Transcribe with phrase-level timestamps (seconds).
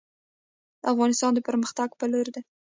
[0.91, 2.41] افغانستان د پرمختګ په لور دی